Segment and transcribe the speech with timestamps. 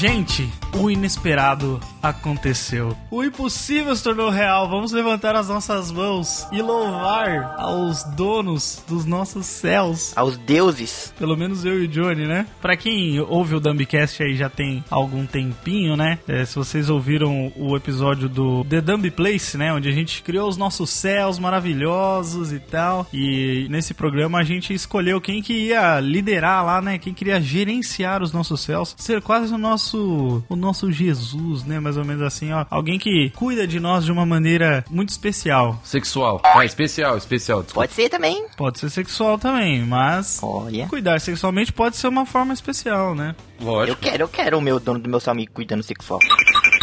[0.00, 2.96] Gente, o inesperado aconteceu.
[3.10, 4.68] O impossível se tornou real.
[4.68, 10.12] Vamos levantar as nossas mãos e louvar aos donos dos nossos céus.
[10.16, 11.12] Aos deuses.
[11.18, 12.46] Pelo menos eu e o Johnny, né?
[12.60, 16.18] Pra quem ouve o Dumbcast aí já tem algum tempinho, né?
[16.26, 19.72] É, se vocês ouviram o episódio do The Dumb Place, né?
[19.72, 23.06] Onde a gente criou os nossos céus maravilhosos e tal.
[23.12, 26.98] E nesse programa a gente escolheu quem que ia liderar lá, né?
[26.98, 28.94] Quem queria gerenciar os nossos céus.
[28.98, 31.80] Ser quase o nosso, o nosso Jesus, né?
[31.80, 32.64] Mais ou menos assim, ó.
[32.70, 35.80] Alguém que cuida de nós de uma maneira muito especial.
[35.82, 36.40] Sexual.
[36.44, 37.62] Ah, especial, especial.
[37.62, 37.80] Desculpa.
[37.88, 38.46] Pode ser também.
[38.56, 40.86] Pode ser sexual também, mas Olha.
[40.86, 43.34] cuidar sexualmente pode ser uma forma especial, né?
[43.58, 44.00] Eu Lógico.
[44.00, 46.18] quero, eu quero o meu dono do meu amigo cuidando sexual.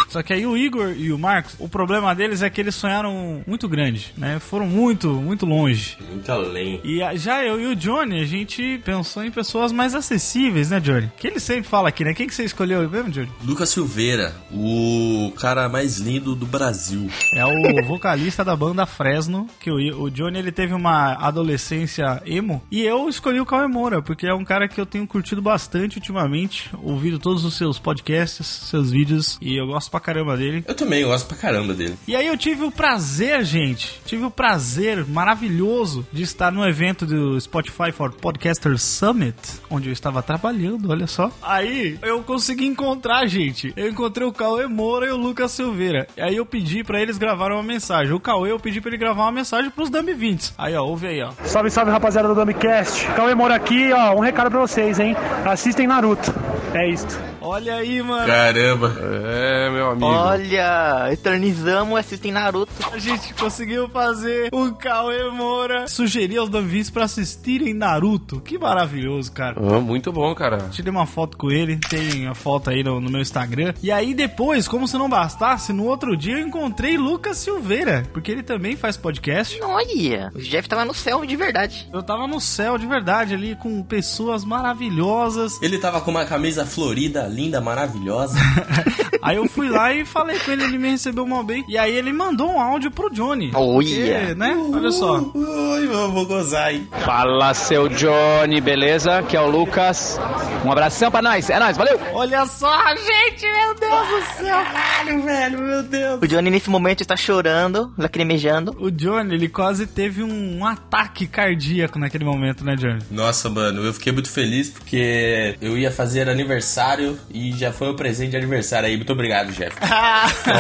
[0.10, 3.42] Só que aí o Igor e o Marcos, o problema deles é que eles sonharam
[3.46, 4.40] muito grande, né?
[4.40, 5.98] Foram muito, muito longe.
[6.10, 6.82] Muito além.
[6.84, 11.12] E já eu e o Johnny, a gente pensou em pessoas mais acessíveis, né, Johnny?
[11.18, 12.14] Que ele sempre fala aqui, né?
[12.14, 13.30] Quem que você escolheu mesmo, Johnny?
[13.44, 17.10] Lucas Silveira, o cara mais lindo do Brasil.
[17.34, 22.62] É o vocalista da banda Fresno, que o, o Johnny ele teve uma adolescência emo.
[22.72, 25.98] E eu escolhi o Cauê Moura, porque é um cara que eu tenho curtido bastante
[25.98, 30.64] ultimamente, ouvido todos os seus podcasts, seus vídeos, e eu gosto pra caramba dele.
[30.66, 31.98] Eu também gosto pra caramba dele.
[32.08, 37.06] E aí eu tive o prazer, gente, tive o prazer maravilhoso de estar no evento
[37.06, 39.36] do Spotify for Podcasters Summit,
[39.70, 41.30] onde eu estava trabalhando, olha só.
[41.42, 43.74] Aí eu consegui encontrar, gente.
[43.76, 46.08] Eu encontrei o Cauê Moura e o Lucas Silveira.
[46.16, 48.14] E aí eu pedi pra eles gravarem uma mensagem.
[48.14, 50.54] O Cauê eu pedi pra ele gravar uma mensagem pros Dumb 20.
[50.58, 51.32] Aí ó, ouve aí ó.
[51.44, 53.08] Salve, salve rapaziada do Dumbcast.
[53.08, 55.18] Cauê Moura aqui, ó, um recado pra vocês, hein?
[55.46, 56.34] Assistem Naruto.
[56.74, 57.20] É isto.
[57.48, 58.28] Olha aí, mano.
[58.28, 58.94] Caramba.
[59.00, 60.06] É, meu amigo.
[60.06, 62.70] Olha, eternizamos, assistem Naruto.
[62.92, 68.42] A gente conseguiu fazer o Cauê Moura sugerir aos 20 pra assistirem Naruto.
[68.42, 69.56] Que maravilhoso, cara.
[69.58, 70.58] Ah, muito bom, cara.
[70.72, 73.74] Tirei uma foto com ele, tem a foto aí no, no meu Instagram.
[73.82, 78.30] E aí depois, como se não bastasse, no outro dia eu encontrei Lucas Silveira, porque
[78.30, 79.58] ele também faz podcast.
[79.64, 81.88] Olha, o Jeff tava no céu de verdade.
[81.94, 85.62] Eu tava no céu de verdade ali com pessoas maravilhosas.
[85.62, 88.36] Ele tava com uma camisa florida, linda, maravilhosa.
[89.22, 91.64] Aí eu fui lá e falei com ele, ele me recebeu mal bem.
[91.68, 93.52] E aí ele mandou um áudio pro Johnny.
[93.54, 93.88] Olha.
[93.88, 94.56] Porque, né?
[94.74, 95.20] Olha só.
[95.34, 96.88] Ui, vou gozar, hein?
[97.04, 99.22] Fala, seu Johnny, beleza?
[99.24, 100.20] Que é o Lucas.
[100.68, 101.50] Um abração pra nós.
[101.50, 101.98] É nóis, valeu!
[102.12, 104.58] Olha só, gente, meu Deus do céu.
[104.58, 106.20] Caralho, velho, meu Deus.
[106.22, 108.76] O Johnny nesse momento está chorando, lacrimejando.
[108.78, 113.00] O Johnny, ele quase teve um ataque cardíaco naquele momento, né, Johnny?
[113.10, 117.96] Nossa, mano, eu fiquei muito feliz porque eu ia fazer aniversário e já foi o
[117.96, 118.98] presente de aniversário aí.
[118.98, 119.74] Muito obrigado, Jeff.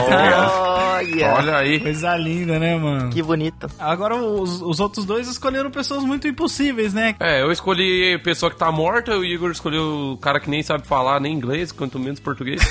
[0.09, 1.81] Olha, Olha aí.
[1.81, 3.09] Coisa linda, né, mano?
[3.09, 3.69] que bonito.
[3.77, 7.13] Agora os, os outros dois escolheram pessoas muito impossíveis, né?
[7.19, 10.61] É, eu escolhi a pessoa que tá morta, o Igor escolheu o cara que nem
[10.63, 12.61] sabe falar nem inglês, quanto menos português.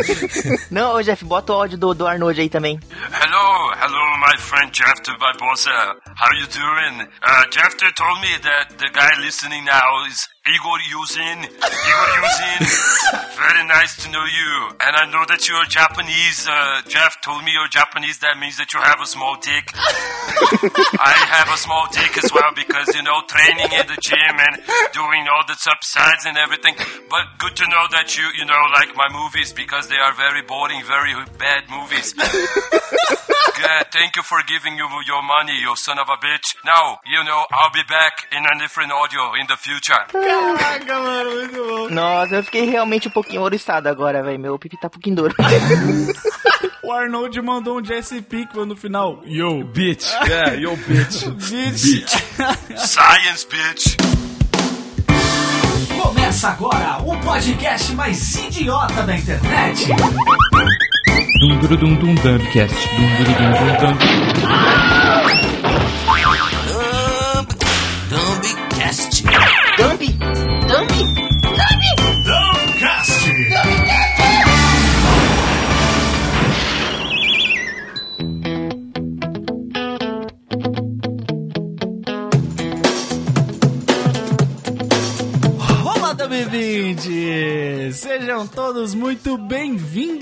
[0.70, 2.78] Não, ô Jeff, bota o áudio do, do Arnold aí também.
[2.90, 5.66] Hello, hello, my friend Jeff, my boss.
[5.66, 7.08] Uh, how you doing?
[7.22, 11.44] Uh, Jeff told me that the guy listening now is Igor Yuzin.
[11.44, 12.60] Igor Yuzin,
[13.36, 14.72] very nice to know you.
[14.80, 16.48] And I know that you're Japanese.
[16.48, 18.18] Uh, Jeff told me you're Japanese.
[18.24, 19.68] That means that you have a small dick.
[20.96, 24.64] I have a small dick as well because, you know, training in the gym and
[24.96, 26.72] doing all the subsides and everything.
[27.12, 30.40] But good to know that you, you know, like my movies because they are very
[30.40, 32.16] boring, very bad movies.
[32.16, 33.92] Good.
[33.92, 36.56] Thank you for giving you your money, you son of a bitch.
[36.64, 40.00] Now, you know, I'll be back in a different audio in the future.
[40.58, 41.88] Caraca, mano, muito bom.
[41.90, 44.38] Nossa, eu fiquei realmente um pouquinho ouriçado agora, velho.
[44.38, 45.34] Meu pipi tá um pouquinho duro.
[46.82, 49.20] O Arnold mandou um Jesse Pinkman no final.
[49.24, 50.06] Yo, bitch.
[50.28, 51.24] É, yo, bitch.
[51.26, 52.04] bitch.
[52.76, 53.96] Science, bitch.
[56.02, 59.86] Começa agora o podcast mais idiota da internet.
[61.40, 62.88] Dum dum dum dum dumbcast.
[62.96, 64.19] Dum dum dum dum dum.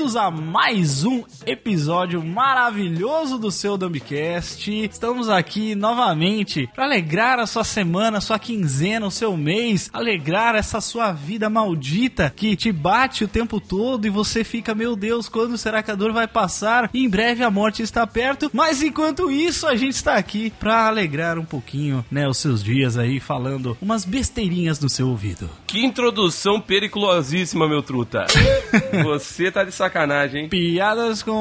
[0.08, 4.70] Bem-vindos a mais um episódio maravilhoso do seu Dumbcast.
[4.70, 10.54] Estamos aqui novamente para alegrar a sua semana, a sua quinzena, o seu mês, alegrar
[10.54, 15.28] essa sua vida maldita que te bate o tempo todo e você fica, meu Deus,
[15.28, 16.88] quando será que a dor vai passar?
[16.94, 21.38] Em breve a morte está perto, mas enquanto isso a gente está aqui para alegrar
[21.38, 25.50] um pouquinho, né, os seus dias aí falando umas besteirinhas no seu ouvido.
[25.66, 28.24] Quinta introdução periculosíssima, meu truta.
[29.02, 30.48] Você tá de sacanagem, hein?
[30.48, 31.37] Piadas com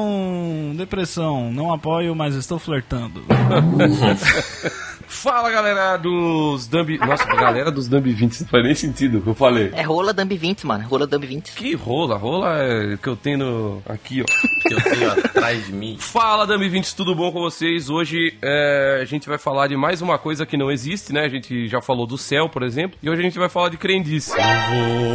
[0.76, 1.52] depressão.
[1.52, 3.22] Não apoio, mas estou flertando.
[5.08, 6.98] Fala, galera dos Dumb...
[6.98, 9.70] Nossa, galera dos Dumb 20, não faz nem sentido o que eu falei.
[9.74, 10.86] É rola Dumb 20, mano.
[10.86, 11.52] Rola Dumb 20.
[11.52, 12.16] Que rola?
[12.16, 14.68] Rola é que eu tenho no- aqui, ó.
[14.68, 15.96] Que eu tenho atrás de mim.
[15.98, 17.88] Fala, Dumb 20, tudo bom com vocês?
[17.88, 21.22] Hoje é, a gente vai falar de mais uma coisa que não existe, né?
[21.24, 22.98] A gente já falou do céu, por exemplo.
[23.02, 24.32] E hoje a gente vai falar de crendice.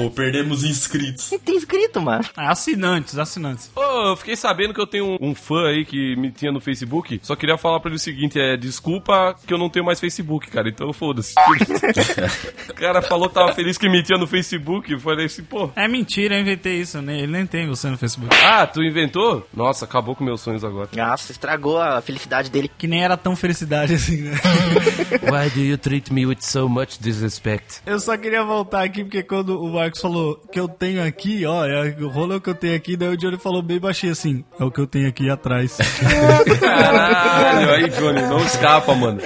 [0.06, 1.32] Oh, perdemos inscritos.
[1.32, 2.24] Não tem escrito, mano.
[2.36, 3.70] Ah, Assinantes, assinantes.
[3.76, 6.60] Ô, eu fiquei sabendo que eu tenho um, um fã aí que me tinha no
[6.60, 7.20] Facebook.
[7.24, 10.50] Só queria falar pra ele o seguinte: é desculpa que eu não tenho mais Facebook,
[10.50, 10.70] cara.
[10.70, 11.34] Então foda-se.
[12.70, 14.92] o cara falou que tava feliz que me tinha no Facebook.
[14.92, 15.70] Eu falei assim, pô.
[15.76, 17.18] É mentira, eu inventei isso, né?
[17.20, 18.36] Ele nem tem você no Facebook.
[18.44, 19.48] Ah, tu inventou?
[19.54, 20.90] Nossa, acabou com meus sonhos agora.
[20.96, 22.70] Nossa, estragou a felicidade dele.
[22.78, 24.36] Que nem era tão felicidade assim, né?
[25.24, 27.82] Why do you treat me with so much disrespect?
[27.86, 31.66] Eu só queria voltar aqui porque quando o Marcos falou que eu tenho aqui, ó,
[31.66, 34.64] é o rolo que eu tenho aqui, daí o Johnny falou bem baixinho assim, é
[34.64, 35.78] o que eu tenho aqui atrás.
[36.60, 39.20] Caralho, aí, Johnny, não escapa, mano.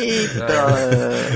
[0.00, 0.46] Eita.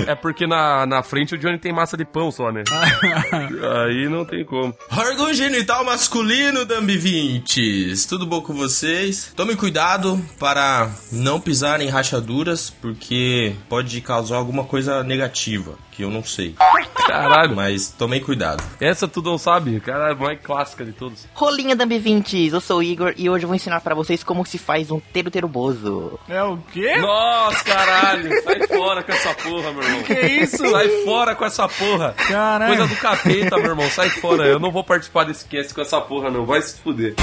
[0.07, 2.63] É porque na, na frente o Johnny tem massa de pão só, né?
[3.87, 4.75] aí não tem como.
[4.91, 8.07] Órgão genital masculino, Dumb 20.
[8.09, 9.33] Tudo bom com vocês?
[9.37, 16.11] Tome cuidado para não pisar em rachaduras, porque pode causar alguma coisa negativa, que eu
[16.11, 16.55] não sei.
[17.07, 18.63] Caralho, Mas tomem cuidado.
[18.81, 19.79] essa tu não sabe?
[19.81, 21.27] Cara, é a mais clássica de todos.
[21.35, 24.45] Rolinha Dumb 20, eu sou o Igor e hoje eu vou ensinar pra vocês como
[24.47, 26.19] se faz um teiro teruboso.
[26.29, 26.97] é o quê?
[26.97, 30.03] Nossa, caralho, sai fora com essa porra, meu irmão.
[30.03, 30.67] Que isso?
[30.69, 32.15] Sai fora com essa porra.
[32.27, 32.77] Caralho.
[32.77, 33.91] Coisa do capeta, meu irmão.
[33.91, 34.47] Sai fora.
[34.47, 36.47] Eu não vou participar desse cast com essa porra, não.
[36.47, 37.15] Vai se fuder.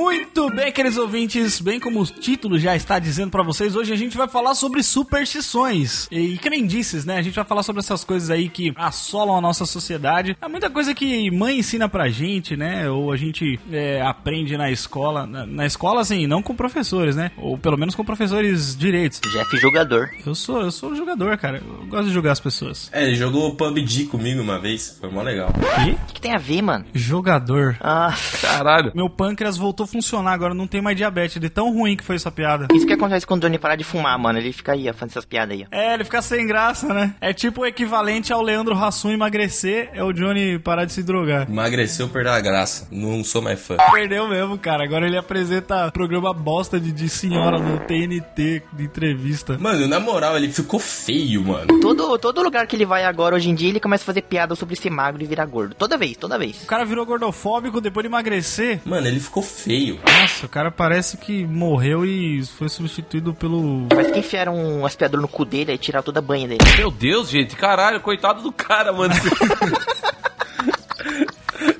[0.00, 3.96] Muito bem, queridos ouvintes, bem como o título já está dizendo pra vocês, hoje a
[3.96, 7.18] gente vai falar sobre superstições e crendices, né?
[7.18, 10.34] A gente vai falar sobre essas coisas aí que assolam a nossa sociedade.
[10.40, 12.88] É muita coisa que mãe ensina pra gente, né?
[12.88, 15.26] Ou a gente é, aprende na escola.
[15.26, 17.30] Na, na escola, assim, não com professores, né?
[17.36, 19.20] Ou pelo menos com professores direitos.
[19.30, 20.08] Jeff jogador.
[20.26, 21.58] Eu sou, eu sou jogador, cara.
[21.58, 22.88] Eu gosto de jogar as pessoas.
[22.90, 25.50] É, ele jogou PUBG comigo uma vez, foi mó legal.
[25.86, 26.86] E O que, que tem a ver, mano?
[26.94, 27.76] jogador.
[27.80, 28.92] Ah, Caralho.
[28.94, 32.30] Meu pâncreas voltou funcionar, agora não tem mais diabetes, de tão ruim que foi essa
[32.30, 32.68] piada.
[32.72, 34.38] isso que acontece quando o Johnny parar de fumar, mano.
[34.38, 35.66] Ele fica aí, fazendo essas piadas aí.
[35.70, 37.14] É, ele fica sem graça, né?
[37.20, 41.48] É tipo o equivalente ao Leandro Hassum emagrecer, é o Johnny parar de se drogar.
[41.48, 42.88] Emagreceu, perdeu a graça.
[42.90, 43.76] Não sou mais fã.
[43.92, 44.84] Perdeu mesmo, cara.
[44.84, 49.58] Agora ele apresenta programa bosta de, de senhora no TNT de entrevista.
[49.58, 51.80] Mano, na moral, ele ficou feio, mano.
[51.80, 54.54] Todo, todo lugar que ele vai agora, hoje em dia, ele começa a fazer piada
[54.54, 55.74] sobre ser magro e virar gordo.
[55.74, 56.62] Toda vez, toda vez.
[56.62, 58.80] O cara virou gordofóbico depois de emagrecer.
[58.84, 59.79] Mano, ele ficou feio.
[60.04, 63.86] Nossa, o cara parece que morreu e foi substituído pelo.
[63.88, 66.60] Parece que enfiaram um aspirador no cu dele e tiraram toda a banha dele.
[66.76, 67.56] Meu Deus, gente.
[67.56, 69.14] Caralho, coitado do cara, mano.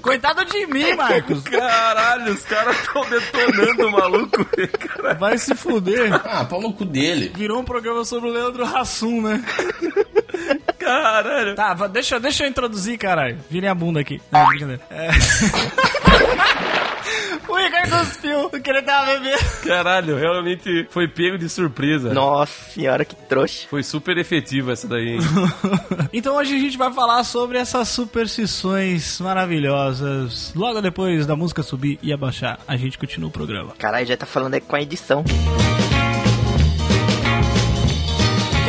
[0.02, 1.42] Coitado de mim, Marcos!
[1.44, 4.44] Caralho, os caras tão detonando o maluco.
[4.78, 5.18] Caralho.
[5.18, 6.12] Vai se fuder.
[6.12, 7.30] Ah, pau no cu dele.
[7.34, 9.44] Virou um programa sobre o Leandro Hassum, né?
[10.78, 11.54] Caralho.
[11.54, 13.38] Tá, deixa, deixa eu introduzir, caralho.
[13.48, 14.20] Virem a bunda aqui.
[14.32, 14.82] Não, brincadeira.
[14.90, 15.10] É.
[17.48, 19.38] o Igor cuspiu, que ele tava bebendo.
[19.66, 22.12] Caralho, realmente foi pego de surpresa.
[22.12, 23.66] Nossa senhora, que trouxa.
[23.68, 25.20] Foi super efetiva essa daí, hein?
[26.12, 30.52] Então hoje a gente vai falar sobre essas superstições maravilhosas.
[30.54, 33.74] Logo depois da música subir e abaixar, a gente continua o programa.
[33.78, 35.24] Caralho, já tá falando aí com a edição.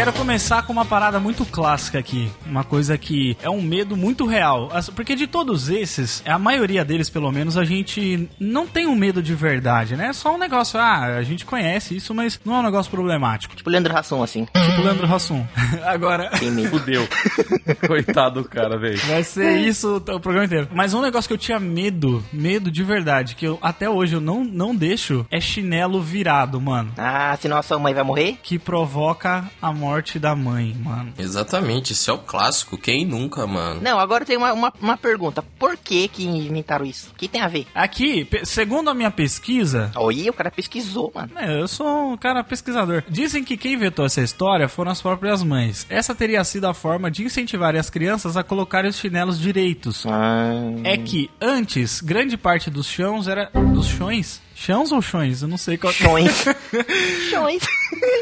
[0.01, 2.31] Quero começar com uma parada muito clássica aqui.
[2.47, 4.71] Uma coisa que é um medo muito real.
[4.95, 9.21] Porque de todos esses, a maioria deles, pelo menos, a gente não tem um medo
[9.21, 10.07] de verdade, né?
[10.07, 13.55] É só um negócio, ah, a gente conhece isso, mas não é um negócio problemático.
[13.55, 14.45] Tipo Leandro Hassum, assim.
[14.45, 15.45] Tipo Leandro Hassum.
[15.85, 16.31] Agora.
[16.71, 17.07] Fudeu.
[17.85, 18.97] Coitado do cara, velho.
[19.05, 20.67] Vai ser isso o programa inteiro.
[20.73, 24.21] Mas um negócio que eu tinha medo, medo de verdade, que eu até hoje eu
[24.21, 26.91] não, não deixo, é chinelo virado, mano.
[26.97, 28.39] Ah, senão a sua mãe vai morrer?
[28.41, 31.13] Que provoca a morte da mãe, mano.
[31.17, 32.77] Exatamente, esse é o clássico.
[32.77, 33.81] Quem nunca, mano?
[33.81, 35.41] Não, agora tem uma, uma, uma pergunta.
[35.59, 37.09] Por que que inventaram isso?
[37.11, 37.67] O que tem a ver?
[37.75, 41.31] Aqui, segundo a minha pesquisa, Olha, o cara pesquisou, mano.
[41.35, 43.03] É, eu sou um cara pesquisador.
[43.09, 45.85] Dizem que quem inventou essa história foram as próprias mães.
[45.89, 50.05] Essa teria sido a forma de incentivar as crianças a colocarem os chinelos direitos.
[50.07, 50.51] Ah,
[50.83, 53.49] É que antes, grande parte dos chãos era.
[53.73, 54.41] Dos chões?
[54.63, 55.41] Chãos ou chões?
[55.41, 56.45] Eu não sei qual Chões.
[57.31, 57.63] chões.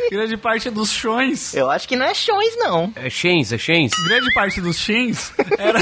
[0.09, 1.53] Grande parte dos chões.
[1.53, 2.91] Eu acho que não é chões, não.
[2.95, 3.91] É Shens, é Shens.
[4.05, 5.79] Grande parte dos chins era-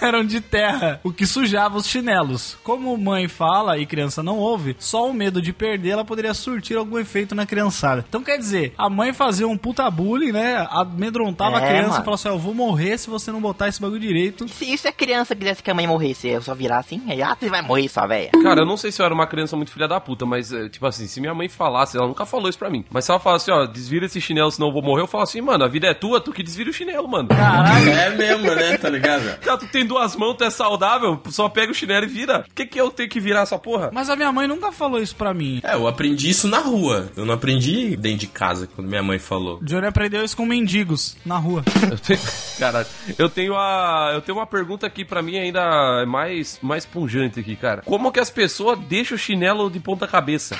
[0.00, 2.56] eram de terra, o que sujava os chinelos.
[2.64, 6.76] Como mãe fala e criança não ouve, só o medo de perder ela poderia surtir
[6.76, 8.04] algum efeito na criançada.
[8.08, 10.66] Então quer dizer, a mãe fazia um puta bullying, né?
[10.70, 12.02] Amedrontava a É, criança mano.
[12.02, 14.46] e falava assim: ó, eu vou morrer se você não botar esse bagulho direito.
[14.48, 17.36] Se, se a criança quisesse que a mãe morresse, eu só virar assim, aí, ah,
[17.38, 18.30] você vai morrer, sua velha.
[18.42, 20.68] Cara, eu não sei se eu era uma criança muito filha da puta, mas, é,
[20.68, 22.84] tipo assim, se minha mãe falasse, ela nunca falou isso pra mim.
[22.90, 25.40] Mas se ela falasse, ó, desvira esse chinelo, senão eu vou morrer, eu falo assim,
[25.40, 27.28] mano, a vida é tua, tu que desvira o chinelo, mano.
[27.30, 28.76] É mesmo, né?
[28.76, 29.38] Tá ligado?
[29.40, 32.40] Cara, tu tem duas mãos, tu é saudável, só pega o chinelo e vira.
[32.40, 33.90] Por que, que eu tenho que virar essa porra?
[33.92, 35.60] Mas a minha mãe nunca falou isso pra mim.
[35.62, 37.10] É, eu aprendi isso na rua.
[37.16, 39.58] Eu não aprendi dentro de casa, quando minha mãe falou.
[39.62, 41.62] Johnny aprendeu isso com mendigos na rua.
[41.90, 42.20] Eu tenho,
[42.58, 42.86] cara,
[43.18, 45.60] eu tenho a, eu tenho uma pergunta aqui pra mim ainda
[46.02, 47.82] é mais, mais punjante aqui, cara.
[47.84, 50.56] Como que as pessoas deixam o chinelo de ponta cabeça?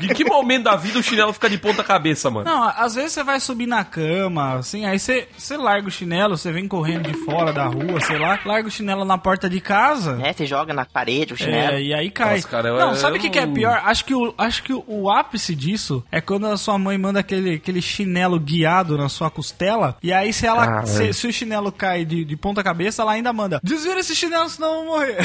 [0.00, 2.50] De que momento da vida o chinelo fica de ponta cabeça, mano?
[2.50, 6.36] Não, às vezes você vai subir na cama, assim, aí você, você larga o chinelo,
[6.36, 9.60] você vem correndo de fora da rua, sei lá, larga o chinelo na porta de
[9.60, 10.18] casa.
[10.22, 11.74] É, você joga na parede o chinelo.
[11.74, 12.36] É, e aí cai.
[12.36, 13.80] Nossa, cara, não, eu sabe o que, que é pior?
[13.84, 17.20] Acho que, o, acho que o, o ápice disso é quando a sua mãe manda
[17.20, 20.80] aquele, aquele chinelo guiado na sua costela, e aí se ela.
[20.80, 21.12] Ah, se, é.
[21.12, 23.60] se o chinelo cai de, de ponta cabeça, ela ainda manda.
[23.62, 25.16] Desvira esse chinelo, senão eu vou morrer.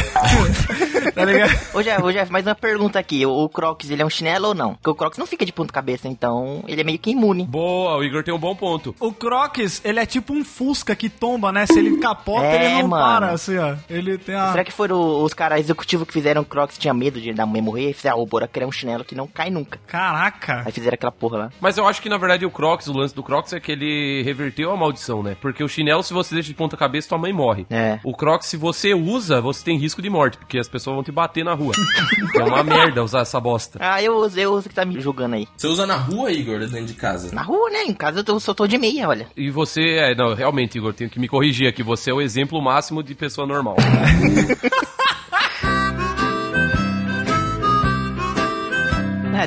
[1.14, 1.60] tá ligado?
[1.74, 3.26] Ô, Jeff, ô, Jeff, mais uma pergunta aqui.
[3.30, 4.74] O, o Crocs, ele é um chinelo ou não?
[4.76, 7.46] Porque o Crocs não fica de ponta cabeça, então ele é meio que imune.
[7.46, 8.96] Boa, o Igor tem um bom ponto.
[9.00, 11.66] O Crocs, ele é tipo um Fusca que tomba, né?
[11.66, 13.04] Se ele capota, É, ele não mano.
[13.04, 13.76] para, assim, ó.
[13.90, 14.52] Ele tem a.
[14.52, 17.62] Será que foram os caras executivos que fizeram o Crocs tinha medo de da mãe
[17.62, 17.90] morrer?
[17.92, 19.80] E fizeram, ah, o bora criar um chinelo que não cai nunca.
[19.88, 20.64] Caraca!
[20.66, 21.52] Aí fizeram aquela porra lá.
[21.62, 24.22] Mas eu acho que na verdade o Crocs, o lance do Crocs é que ele
[24.24, 25.36] reverteu a maldição, né?
[25.42, 27.66] Porque o chinelo, se você deixa de ponta cabeça, tua mãe morre.
[27.70, 28.00] É.
[28.04, 31.12] O Crocs, se você usa, você tem risco de morte, porque as pessoas vão te
[31.12, 31.74] bater na rua.
[32.36, 33.80] é uma merda usar essa bosta.
[33.82, 35.48] Ah, eu uso, eu uso que tá me julgando aí.
[35.56, 37.34] Você usa na rua, Igor, dentro de casa?
[37.34, 37.84] Na rua, né?
[37.84, 39.28] Em casa eu tô, só tô de meia, olha.
[39.36, 41.84] E você, é, não, realmente, Igor, tenho que me corrigir aqui.
[41.84, 43.76] Você é o exemplo máximo de pessoa normal.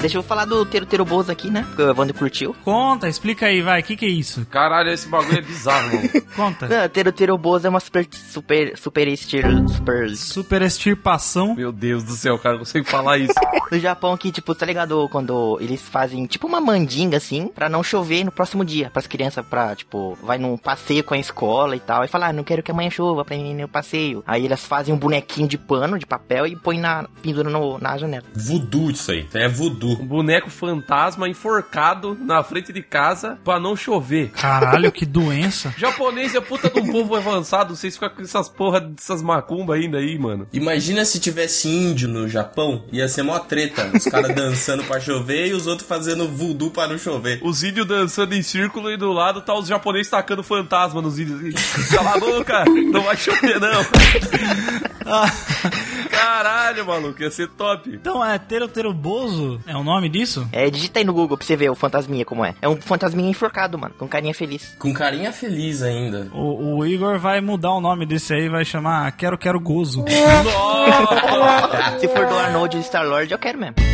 [0.03, 1.63] deixa eu falar do Teiro Teiro Bozo aqui, né?
[1.63, 2.55] Porque o Evandro curtiu.
[2.65, 3.81] Conta, explica aí, vai.
[3.81, 4.45] O que, que é isso?
[4.47, 6.11] Caralho, esse bagulho é bizarro, mano.
[6.35, 6.67] Conta.
[6.67, 10.17] Não, Teiro Teiro Bozo é uma super, super, super estilo, super...
[10.17, 11.55] Super extirpação.
[11.55, 13.33] Meu Deus do céu, cara, não consigo falar isso.
[13.73, 17.83] No Japão que, tipo, tá ligado quando eles fazem, tipo, uma mandinga, assim, pra não
[17.83, 18.91] chover no próximo dia.
[18.91, 22.05] Pras crianças, pra, tipo, vai num passeio com a escola e tal.
[22.05, 24.23] E fala, ah, não quero que amanhã chova pra mim no passeio.
[24.27, 27.97] Aí elas fazem um bonequinho de pano, de papel e põem na, pendura no, na
[27.97, 28.25] janela.
[28.35, 29.27] Voodoo isso aí.
[29.33, 29.92] É voodoo.
[30.01, 34.31] Um boneco fantasma enforcado na frente de casa pra não chover.
[34.31, 35.75] Caralho, que doença.
[35.79, 39.99] Japonês é puta de um povo avançado, vocês ficam com essas porra dessas macumbas ainda
[39.99, 40.47] aí, mano.
[40.53, 43.91] Imagina se tivesse índio no Japão, ia ser mó treta.
[43.95, 47.41] Os caras dançando pra chover e os outros fazendo voodoo pra não chover.
[47.43, 51.55] Os índios dançando em círculo e do lado tá os japoneses tacando fantasma nos índios.
[51.91, 53.83] Cala a boca, não vai chover não.
[56.23, 57.91] Caralho, maluco, ia ser top.
[57.91, 59.61] Então é Tero Tero Bozo?
[59.67, 60.49] É o nome disso?
[60.53, 62.55] É, digita aí no Google pra você ver o fantasminha como é.
[62.63, 64.77] É um fantasminha enforcado, mano, com carinha feliz.
[64.79, 66.29] Com carinha feliz ainda.
[66.33, 70.05] O, o Igor vai mudar o nome desse aí, vai chamar Quero Quero Gozo.
[71.99, 73.92] Se for do Arnold e Star-Lord, eu quero mesmo.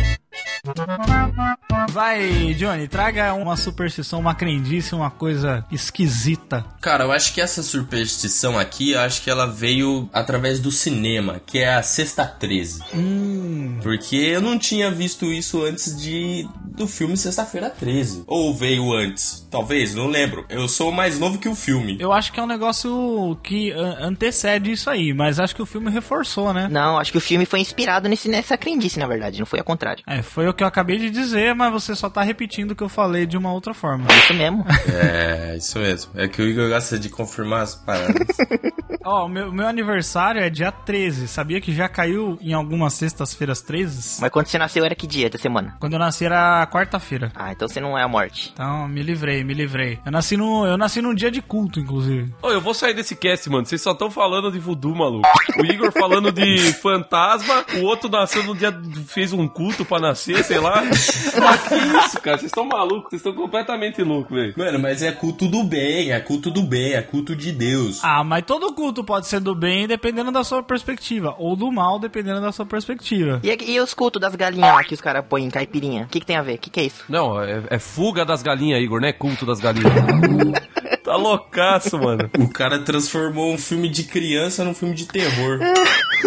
[1.91, 6.65] Vai, Johnny, traga uma superstição, uma crendice, uma coisa esquisita.
[6.81, 11.41] Cara, eu acho que essa superstição aqui, eu acho que ela veio através do cinema,
[11.45, 12.83] que é a Sexta 13.
[12.93, 13.79] Hum.
[13.81, 18.23] Porque eu não tinha visto isso antes de do filme Sexta-feira 13.
[18.27, 19.45] Ou veio antes.
[19.51, 20.45] Talvez, não lembro.
[20.49, 21.97] Eu sou mais novo que o filme.
[21.99, 25.65] Eu acho que é um negócio que an- antecede isso aí, mas acho que o
[25.65, 26.67] filme reforçou, né?
[26.71, 29.65] Não, acho que o filme foi inspirado nesse, nessa crendice, na verdade, não foi ao
[29.65, 30.03] contrário.
[30.07, 32.83] É, foi o que eu acabei de dizer, mas você só tá repetindo o que
[32.83, 34.05] eu falei de uma outra forma.
[34.11, 34.65] Isso mesmo.
[34.93, 36.11] É, isso mesmo.
[36.15, 38.37] É que o Igor gosta de confirmar as paradas.
[39.03, 41.27] Ó, o meu, meu aniversário é dia 13.
[41.27, 44.21] Sabia que já caiu em algumas sextas-feiras 13?
[44.21, 45.75] Mas quando você nasceu era que dia da semana?
[45.79, 47.31] Quando eu nasci era quarta-feira.
[47.33, 48.51] Ah, então você não é a morte.
[48.53, 49.99] Então, me livrei, me livrei.
[50.05, 52.33] Eu nasci no, eu nasci num dia de culto, inclusive.
[52.41, 53.65] Ô, eu vou sair desse cast, mano.
[53.65, 55.27] Vocês só estão falando de voodoo, maluco.
[55.57, 58.77] O Igor falando de fantasma, o outro nasceu no dia.
[59.07, 60.83] fez um culto pra nascer, sei lá.
[61.39, 62.37] Mas que isso, cara?
[62.37, 64.53] Vocês estão malucos, vocês estão completamente loucos, velho.
[64.57, 67.99] Mano, mas é culto do bem, é culto do bem, é culto de Deus.
[68.03, 71.99] Ah, mas todo culto pode ser do bem dependendo da sua perspectiva, ou do mal
[71.99, 73.39] dependendo da sua perspectiva.
[73.43, 76.03] E, e os cultos das galinhas lá que os caras põem em caipirinha?
[76.03, 76.55] O que, que tem a ver?
[76.55, 77.03] O que, que é isso?
[77.07, 79.93] Não, é, é fuga das galinhas, Igor, não é culto das galinhas.
[81.03, 82.29] tá loucaço, mano.
[82.37, 85.59] O cara transformou um filme de criança num filme de terror.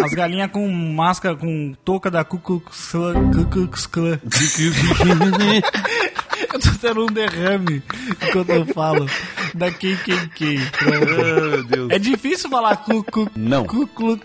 [0.03, 4.02] As galinhas com máscara, com touca da Ku Klux Klan.
[4.03, 4.21] Klan.
[6.53, 7.83] Eu tô tendo um derrame
[8.21, 9.09] enquanto eu falo
[9.55, 10.59] da KKK.
[10.83, 11.91] meu Deus.
[11.91, 13.65] É difícil falar Ku Ku Não.
[13.65, 14.19] Klan.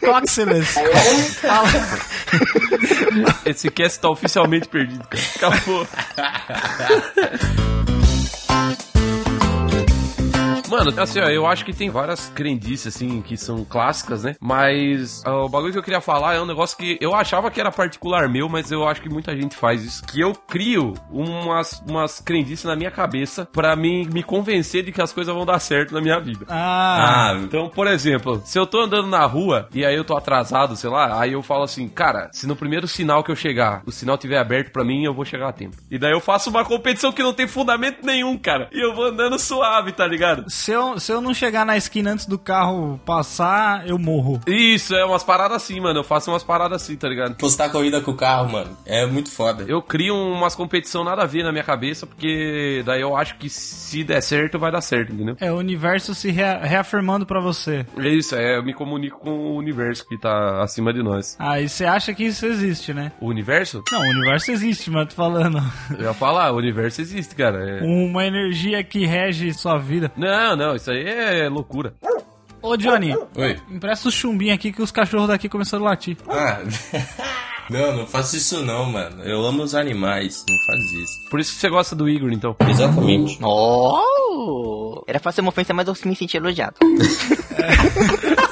[0.00, 0.74] Coxeles.
[1.40, 1.68] Fala.
[3.46, 5.24] Esse cast tá oficialmente perdido, cara.
[5.36, 5.86] Acabou.
[10.70, 14.34] Mano, assim, ó, eu acho que tem várias crendices, assim, que são clássicas, né?
[14.40, 17.60] Mas ah, o bagulho que eu queria falar é um negócio que eu achava que
[17.60, 20.04] era particular meu, mas eu acho que muita gente faz isso.
[20.06, 25.02] Que eu crio umas, umas crendices na minha cabeça pra me, me convencer de que
[25.02, 26.46] as coisas vão dar certo na minha vida.
[26.48, 30.16] Ah, Ah, Então, por exemplo, se eu tô andando na rua e aí eu tô
[30.16, 33.82] atrasado, sei lá, aí eu falo assim, cara, se no primeiro sinal que eu chegar,
[33.86, 35.76] o sinal tiver aberto pra mim, eu vou chegar a tempo.
[35.90, 38.68] E daí eu faço uma competição que não tem fundamento nenhum, cara.
[38.72, 40.44] E eu vou andando suave, tá ligado?
[40.60, 44.40] Se eu, se eu não chegar na esquina antes do carro passar, eu morro.
[44.46, 46.00] Isso, é umas paradas assim, mano.
[46.00, 47.34] Eu faço umas paradas assim, tá ligado?
[47.36, 49.64] postar corrida com o carro, mano, é muito foda.
[49.66, 53.48] Eu crio umas competição nada a ver na minha cabeça, porque daí eu acho que
[53.48, 55.36] se der certo, vai dar certo, entendeu?
[55.40, 57.86] É o universo se rea- reafirmando pra você.
[57.98, 61.36] É isso, é, eu me comunico com o universo que tá acima de nós.
[61.38, 63.12] Aí você acha que isso existe, né?
[63.20, 63.82] O universo?
[63.90, 65.58] Não, o universo existe, mas eu tô falando.
[65.98, 67.58] Eu ia falar, o universo existe, cara.
[67.58, 70.10] É- Uma energia que rege sua vida.
[70.16, 71.94] Não, não, isso aí é loucura.
[72.62, 73.56] Ô, Johnny, Oi.
[73.70, 76.16] empresta o chumbinho aqui que os cachorros daqui começaram a latir.
[76.28, 76.58] Ah,
[77.70, 79.22] não, não faço isso não, mano.
[79.24, 81.30] Eu amo os animais, não faz isso.
[81.30, 82.54] Por isso que você gosta do Igor, então.
[82.68, 83.38] Exatamente.
[83.42, 85.02] Oh!
[85.06, 86.76] Era pra ser uma ofensa, mas eu me senti elogiado.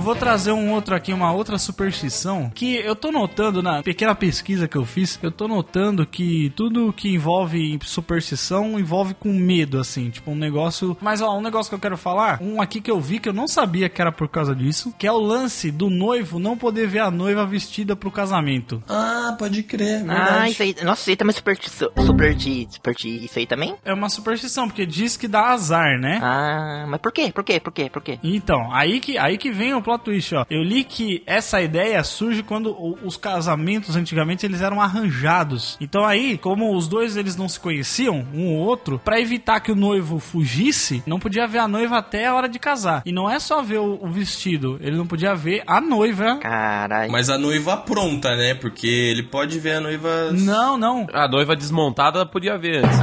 [0.00, 4.14] Eu vou trazer um outro aqui, uma outra superstição que eu tô notando na pequena
[4.14, 9.78] pesquisa que eu fiz, eu tô notando que tudo que envolve superstição envolve com medo,
[9.78, 10.96] assim, tipo um negócio.
[11.02, 13.32] Mas ó, um negócio que eu quero falar, um aqui que eu vi que eu
[13.34, 16.88] não sabia que era por causa disso, que é o lance do noivo não poder
[16.88, 18.82] ver a noiva vestida pro casamento.
[18.88, 20.74] Ah, pode crer, Ah, isso aí.
[20.82, 21.90] Nossa, isso aí também é superstição.
[22.06, 23.76] Superti, superti, isso aí também?
[23.84, 26.18] É uma superstição, porque diz que dá azar, né?
[26.22, 27.30] Ah, mas por quê?
[27.30, 27.60] Por quê?
[27.60, 27.90] Por quê?
[27.90, 28.18] Por quê?
[28.24, 30.44] Então, aí que, aí que vem o plot twist, ó.
[30.48, 35.76] Eu li que essa ideia surge quando os casamentos antigamente eles eram arranjados.
[35.80, 39.72] Então aí, como os dois eles não se conheciam, um ou outro, pra evitar que
[39.72, 43.02] o noivo fugisse, não podia ver a noiva até a hora de casar.
[43.04, 46.36] E não é só ver o, o vestido, ele não podia ver a noiva.
[46.36, 47.10] Caralho.
[47.10, 48.54] Mas a noiva pronta, né?
[48.54, 50.30] Porque ele pode ver a noiva.
[50.32, 51.06] Não, não.
[51.12, 53.00] A noiva desmontada podia ver antes.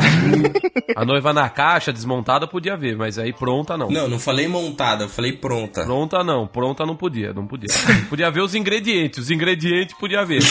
[0.96, 3.88] A noiva na caixa desmontada podia ver, mas aí pronta não.
[3.90, 5.84] Não, não falei montada, eu falei pronta.
[5.84, 7.68] Pronta não, pronta não podia, não podia.
[8.10, 10.42] Podia ver os ingredientes, os ingredientes podia ver.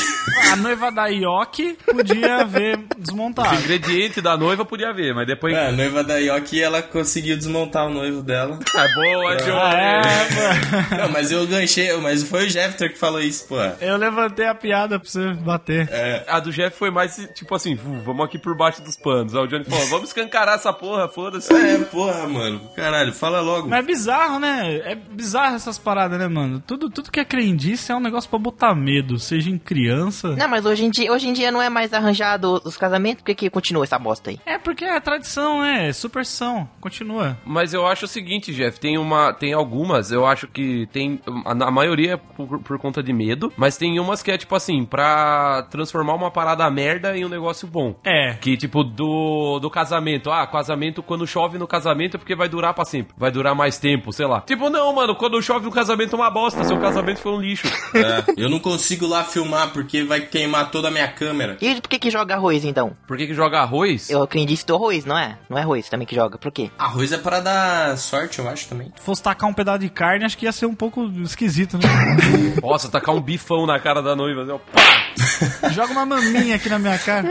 [0.52, 3.54] A noiva da Yoki podia ver Os desmontada.
[3.56, 5.54] ingredientes da noiva podia ver, mas depois.
[5.54, 8.58] É, a noiva da Yoki, ela conseguiu desmontar o noivo dela.
[8.74, 9.36] É boa.
[9.62, 10.00] Ah, é,
[10.34, 10.86] mano.
[11.02, 13.56] Não, mas eu ganchei, mas foi o Jeffter que falou isso, pô.
[13.80, 15.88] Eu levantei a piada pra você bater.
[16.28, 19.34] A do Jeff foi mais tipo assim, "Vu, vamos aqui por baixo dos panos.
[19.34, 21.52] Aí o Johnny falou, vamos escancarar essa porra, foda-se.
[21.52, 22.60] É, porra, mano.
[22.76, 23.68] Caralho, fala logo.
[23.68, 24.76] Mas é bizarro, né?
[24.84, 26.62] É bizarro essas paradas, né, mano?
[26.66, 30.34] Tudo, tudo que é crendice é um negócio pra botar medo, seja em criança.
[30.36, 33.26] Não, mas hoje em dia, hoje em dia não é mais arranjado os casamentos, por
[33.26, 34.40] que, que continua essa bosta aí?
[34.44, 35.88] É porque é tradição, né?
[35.88, 36.68] É superstição.
[36.80, 37.36] Continua.
[37.44, 41.52] Mas eu acho o seguinte, Jeff, tem uma, tem algumas, eu acho que tem, a,
[41.52, 44.84] a maioria é por, por conta de medo, mas tem umas que é tipo assim,
[44.84, 47.94] pra transformar uma parada merda em um negócio bom.
[48.04, 48.34] É.
[48.34, 52.74] Que tipo do, do casamento, ah, casamento quando chove no casamento é porque vai durar
[52.74, 54.40] pra sempre, vai durar mais tempo, sei lá.
[54.42, 57.66] Tipo, não, mano, quando chove no casamento é uma bosta, seu casamento foi um lixo.
[57.94, 61.56] É, eu não consigo lá filmar porque vai queimar toda a minha câmera.
[61.61, 62.96] E por que que joga arroz, então?
[63.06, 64.11] Por que que joga arroz?
[64.11, 65.38] Eu acredito do arroz, não é?
[65.48, 66.70] Não é arroz também que joga, por quê?
[66.78, 68.92] Arroz é para dar sorte, eu acho também.
[68.96, 71.85] Se fosse tacar um pedaço de carne, acho que ia ser um pouco esquisito, né?
[72.62, 75.70] Nossa, tacar um bifão na cara da noiva, assim, ó, pá!
[75.70, 77.28] Joga uma maminha aqui na minha cara.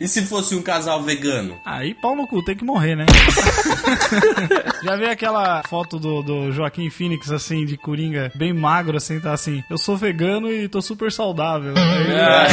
[0.00, 1.58] E se fosse um casal vegano?
[1.64, 3.06] Aí pau no cu, tem que morrer, né?
[4.82, 7.76] Já vi aquela foto do, do Joaquim Phoenix, assim, de
[8.06, 9.62] coringa, bem magro, assim, tá assim.
[9.68, 11.74] Eu sou vegano e tô super saudável.
[11.76, 12.46] Aí-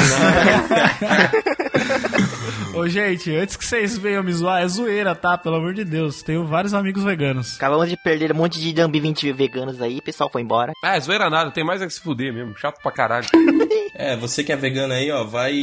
[2.75, 5.37] Ô, gente, antes que vocês venham me zoar, é zoeira, tá?
[5.37, 6.23] Pelo amor de Deus.
[6.23, 7.55] Tenho vários amigos veganos.
[7.55, 10.73] Acabamos de perder um monte de Dumb 20 veganos aí, o pessoal foi embora.
[10.83, 13.27] Ah, zoeira nada, tem mais é que se fuder mesmo, chato pra caralho.
[13.95, 15.53] É, você que é vegano aí, ó, vai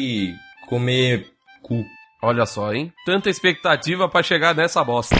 [0.68, 1.26] comer
[1.62, 1.84] cu.
[2.22, 2.92] Olha só, hein?
[3.04, 5.16] Tanta expectativa pra chegar nessa bosta.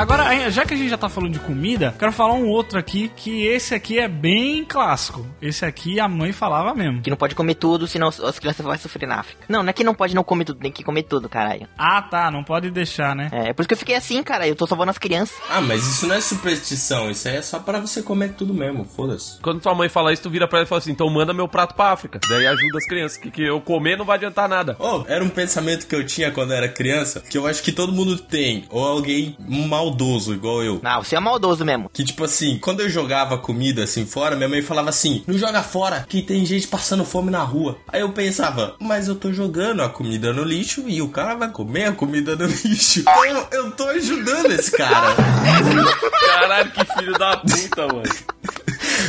[0.00, 3.12] Agora, já que a gente já tá falando de comida, quero falar um outro aqui,
[3.14, 5.26] que esse aqui é bem clássico.
[5.42, 7.02] Esse aqui a mãe falava mesmo.
[7.02, 9.44] Que não pode comer tudo, senão as crianças vão sofrer na África.
[9.46, 11.68] Não, não é que não pode não comer tudo, tem que comer tudo, caralho.
[11.76, 13.28] Ah, tá, não pode deixar, né?
[13.30, 15.36] É, é por isso que eu fiquei assim, cara, eu tô salvando as crianças.
[15.50, 18.86] Ah, mas isso não é superstição, isso aí é só pra você comer tudo mesmo,
[18.86, 19.38] foda-se.
[19.42, 21.46] Quando tua mãe fala isso, tu vira pra ela e fala assim: então manda meu
[21.46, 22.18] prato pra África.
[22.26, 24.76] Daí ajuda as crianças, que, que eu comer não vai adiantar nada.
[24.78, 27.70] Oh, era um pensamento que eu tinha quando eu era criança, que eu acho que
[27.70, 29.36] todo mundo tem, ou alguém
[29.90, 30.80] maldoso igual eu.
[30.82, 31.90] Não, você é maldoso mesmo.
[31.92, 35.62] Que tipo assim, quando eu jogava comida assim fora, minha mãe falava assim: não joga
[35.62, 37.76] fora, que tem gente passando fome na rua.
[37.88, 41.50] Aí eu pensava, mas eu tô jogando a comida no lixo e o cara vai
[41.50, 43.00] comer a comida no lixo.
[43.00, 45.14] Então eu, eu tô ajudando esse cara.
[46.26, 48.02] Caralho, que filho da puta, mano.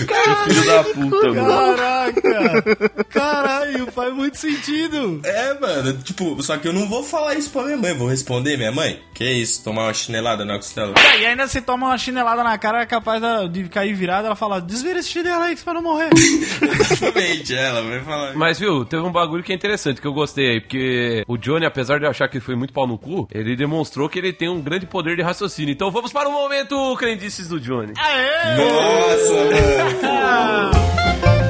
[0.07, 1.75] Que filho da puta, mano.
[1.77, 3.05] Caraca!
[3.09, 5.21] Caralho, faz muito sentido.
[5.23, 8.57] É, mano, tipo, só que eu não vou falar isso pra minha mãe, vou responder
[8.57, 8.99] minha mãe.
[9.13, 10.93] Que isso, tomar uma chinelada na costela.
[11.19, 14.61] E ainda você toma uma chinelada na cara, é capaz de cair virada, ela fala,
[14.61, 16.09] desvira esse chinelo aí que você vai não morrer.
[16.13, 18.33] Exatamente, ela vai falar.
[18.35, 21.65] Mas viu, teve um bagulho que é interessante, que eu gostei aí, porque o Johnny,
[21.65, 24.61] apesar de achar que foi muito pau no cu, ele demonstrou que ele tem um
[24.61, 25.71] grande poder de raciocínio.
[25.71, 27.93] Então vamos para o momento crendices do Johnny.
[27.97, 28.57] Aê!
[28.57, 29.80] Nossa, mano.
[29.81, 31.40] Wow.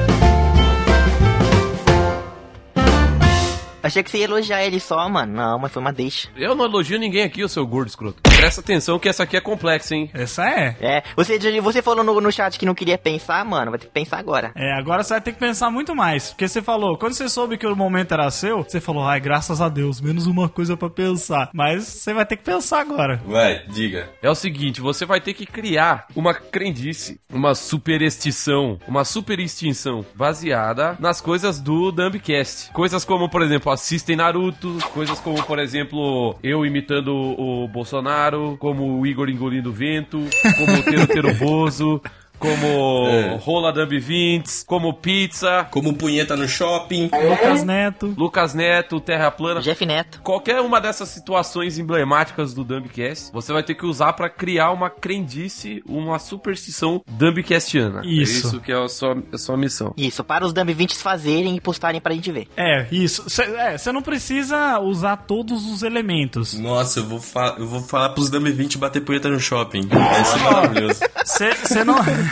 [3.82, 5.32] Achei que você ia elogiar ele só, mano.
[5.32, 6.28] Não, mas foi uma deixa.
[6.36, 8.20] Eu não elogio ninguém aqui, o seu gordo escroto.
[8.22, 10.10] Presta atenção que essa aqui é complexa, hein?
[10.14, 10.76] Essa é.
[10.80, 13.92] É, você, você falou no, no chat que não queria pensar, mano, vai ter que
[13.92, 14.52] pensar agora.
[14.54, 16.30] É, agora você vai ter que pensar muito mais.
[16.30, 19.60] Porque você falou, quando você soube que o momento era seu, você falou, ai, graças
[19.60, 21.50] a Deus, menos uma coisa pra pensar.
[21.52, 23.20] Mas você vai ter que pensar agora.
[23.26, 24.10] Vai, diga.
[24.22, 30.96] É o seguinte, você vai ter que criar uma crendice, uma superestição, uma superextinção baseada
[31.00, 32.70] nas coisas do Dumbcast.
[32.72, 39.00] Coisas como, por exemplo, assistem Naruto, coisas como, por exemplo, eu imitando o Bolsonaro, como
[39.00, 40.18] o Igor engolindo vento,
[40.56, 42.00] como o Tero Tero Bozo,
[42.42, 43.38] como É.
[43.40, 47.08] rola Dumb Vintes, como pizza, Como punheta no shopping.
[47.28, 48.14] Lucas Neto.
[48.18, 49.60] Lucas Neto, Terra Plana.
[49.60, 50.20] Jeff Neto.
[50.22, 54.90] Qualquer uma dessas situações emblemáticas do Dumbcast, você vai ter que usar pra criar uma
[54.90, 58.02] crendice, uma superstição Dumbcastiana.
[58.04, 58.46] Isso.
[58.46, 59.94] É isso que é a sua, a sua missão.
[59.96, 62.48] Isso, para os Dumb 20 fazerem e postarem pra gente ver.
[62.56, 63.22] É, isso.
[63.28, 66.58] Você é, não precisa usar todos os elementos.
[66.58, 69.86] Nossa, eu vou, fa eu vou falar pros Dumb 20 bater punheta no shopping.
[69.86, 71.00] Vai ser maravilhoso.
[71.24, 71.96] Você não.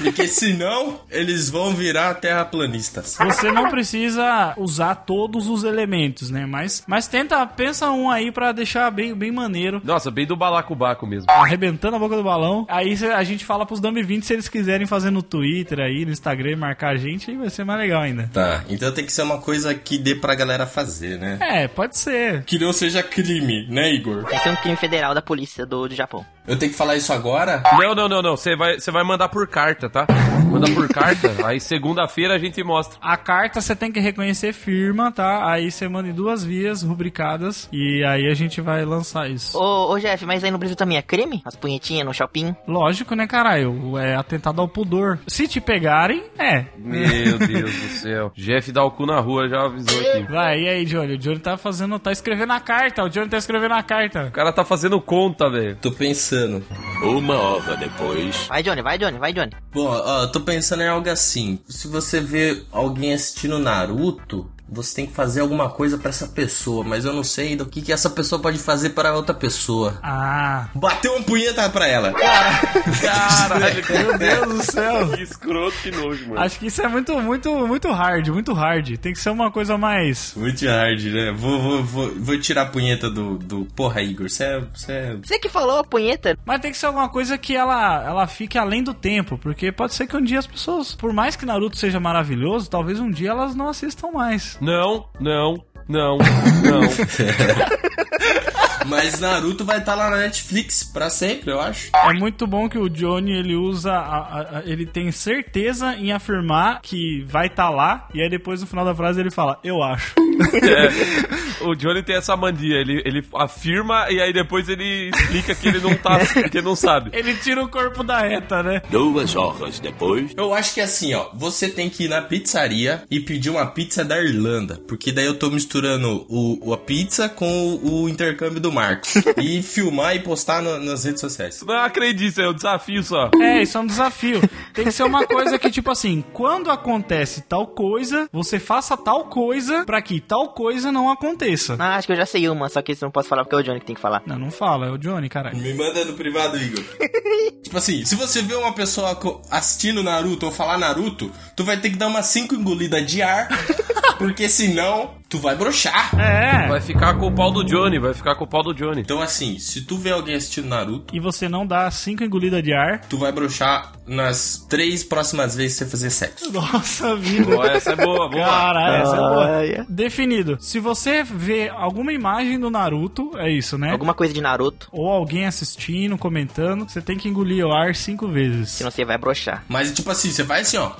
[0.00, 3.16] Porque senão, eles vão virar terraplanistas.
[3.18, 6.46] Você não precisa usar todos os elementos, né?
[6.46, 9.80] Mas, mas tenta, pensa um aí pra deixar bem, bem maneiro.
[9.84, 11.30] Nossa, bem do balacobaco mesmo.
[11.30, 12.66] Arrebentando a boca do balão.
[12.68, 16.12] Aí a gente fala pros Dumb 20 se eles quiserem fazer no Twitter aí, no
[16.12, 18.30] Instagram, marcar a gente, aí vai ser mais legal ainda.
[18.32, 21.38] Tá, então tem que ser uma coisa que dê pra galera fazer, né?
[21.40, 22.44] É, pode ser.
[22.44, 24.24] Que não seja crime, né, Igor?
[24.24, 26.24] Tem que ser um crime federal da polícia do, do Japão.
[26.46, 27.62] Eu tenho que falar isso agora?
[27.78, 28.36] Não, não, não, não.
[28.36, 30.06] Você vai, você vai mandar por carta, tá?
[30.50, 32.98] Manda por carta, aí segunda-feira a gente mostra.
[33.00, 35.50] A carta você tem que reconhecer firma, tá?
[35.50, 39.58] Aí você manda em duas vias rubricadas e aí a gente vai lançar isso.
[39.58, 41.42] Ô, ô Jeff, mas aí no Brasil também é crime?
[41.44, 42.54] As punhetinhas no shopping?
[42.66, 43.96] Lógico, né, caralho?
[43.98, 45.18] É atentado ao pudor.
[45.26, 46.66] Se te pegarem, é.
[46.76, 48.32] Meu Deus do céu.
[48.36, 50.22] Jeff dá o cu na rua, já avisou aqui.
[50.32, 51.14] Vai, e aí, Johnny?
[51.14, 53.04] O Johnny tá fazendo, tá escrevendo a carta.
[53.04, 54.24] O Johnny tá escrevendo a carta.
[54.26, 55.76] O cara tá fazendo conta, velho.
[55.76, 56.64] Tô pensando.
[57.02, 58.46] Uma hora depois.
[58.48, 59.52] Vai, Johnny, vai, Johnny, vai, Johnny.
[59.78, 61.60] Bom, ó, eu tô pensando em algo assim.
[61.68, 66.84] Se você vê alguém assistindo Naruto, você tem que fazer alguma coisa pra essa pessoa,
[66.84, 69.98] mas eu não sei ainda o que, que essa pessoa pode fazer para outra pessoa.
[70.02, 72.12] Ah, Bateu uma punheta pra ela.
[72.12, 75.08] Caralho, meu Deus do céu.
[75.10, 76.40] que escroto, que nojo, mano.
[76.40, 78.96] Acho que isso é muito, muito, muito hard, muito hard.
[78.98, 80.34] Tem que ser uma coisa mais.
[80.36, 81.32] Muito hard, né?
[81.32, 83.64] Vou, vou, vou, vou tirar a punheta do, do.
[83.76, 84.60] Porra, Igor, você é.
[84.74, 85.16] Você é...
[85.22, 86.36] Você que falou, punheta.
[86.44, 89.94] Mas tem que ser alguma coisa que ela, ela fique além do tempo, porque pode
[89.94, 93.30] ser que um dia as pessoas, por mais que Naruto seja maravilhoso, talvez um dia
[93.30, 94.57] elas não assistam mais.
[94.60, 96.88] Não, não, não, não.
[98.86, 101.90] Mas Naruto vai estar lá na Netflix pra sempre, eu acho.
[101.94, 106.12] É muito bom que o Johnny ele usa, a- a- a- ele tem certeza em
[106.12, 109.82] afirmar que vai estar lá e aí depois no final da frase ele fala, eu
[109.82, 110.14] acho.
[110.62, 115.68] É, o Johnny tem essa mania, ele, ele afirma e aí depois ele explica que
[115.68, 117.10] ele não tá, que ele não sabe.
[117.12, 118.80] Ele tira o corpo da reta, né?
[118.90, 120.32] Duas horas depois.
[120.36, 121.28] Eu acho que é assim, ó.
[121.34, 124.80] Você tem que ir na pizzaria e pedir uma pizza da Irlanda.
[124.86, 127.46] Porque daí eu tô misturando o, o- a pizza com
[127.82, 131.62] o, o intercâmbio do do Marcos e filmar e postar no- nas redes sociais.
[131.66, 133.30] Não acredito, é um desafio só.
[133.40, 134.40] É, isso é um desafio.
[134.74, 139.24] Tem que ser uma coisa que, tipo assim, quando acontece tal coisa, você faça tal
[139.26, 141.76] coisa pra que tal coisa não aconteça.
[141.78, 143.56] Ah, acho que eu já sei uma, só que isso eu não posso falar porque
[143.56, 144.22] é o Johnny que tem que falar.
[144.26, 145.56] Não, não fala, é o Johnny, caralho.
[145.58, 146.84] Me manda no privado, Igor.
[147.62, 149.18] tipo assim, se você vê uma pessoa
[149.50, 153.48] assistindo Naruto ou falar Naruto, tu vai ter que dar umas 5 engolidas de ar,
[154.18, 156.18] porque senão tu vai broxar.
[156.18, 156.68] É.
[156.68, 159.00] Vai ficar com o pau do Johnny, vai ficar com o pau do Johnny.
[159.02, 162.72] Então assim, se tu vê alguém assistindo Naruto, E você não dá cinco engolidas de
[162.72, 163.00] ar.
[163.08, 166.50] tu vai broxar nas três próximas vezes que você fazer sexo.
[166.52, 167.56] Nossa vida.
[167.56, 168.46] Ó, essa é boa, boa.
[168.46, 169.58] Caralho, essa é boa.
[169.58, 169.86] Olha.
[169.88, 170.56] Definido.
[170.60, 173.90] Se você vê alguma imagem do Naruto, é isso, né?
[173.92, 178.28] Alguma coisa de Naruto, Ou alguém assistindo, comentando, você tem que engolir o ar cinco
[178.28, 178.70] vezes.
[178.70, 179.62] senão você vai broxar.
[179.68, 180.92] Mas tipo assim, você vai assim, ó.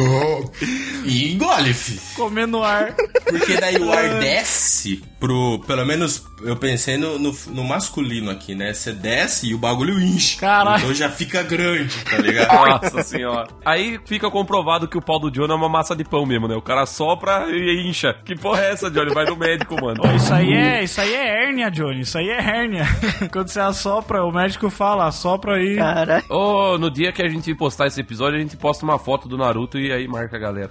[1.04, 1.98] e engole, fi.
[2.14, 2.94] Comendo ar.
[3.28, 5.60] Porque daí o ar desce pro.
[5.66, 8.72] Pelo menos eu pensei no, no, no masculino aqui, né?
[8.72, 10.38] Você desce e o bagulho enche.
[10.38, 10.82] Caralho.
[10.82, 12.52] Então já fica grande, tá ligado?
[12.82, 13.48] Nossa senhora.
[13.64, 16.54] Aí fica comprovado que o pau do Johnny é uma massa de pão mesmo, né?
[16.54, 18.14] O cara sopra e incha.
[18.24, 19.12] Que porra é essa, Johnny?
[19.14, 20.02] Vai no médico, mano.
[20.14, 22.00] Isso aí é, isso aí é hérnia, Johnny.
[22.00, 22.86] Isso aí é hérnia.
[23.32, 25.76] Quando você assopra, o médico fala, assopra aí.
[25.76, 29.28] Cara, Ô, no dia que a gente postar esse episódio, a gente posta uma foto
[29.28, 30.70] do Naruto e aí marca a galera.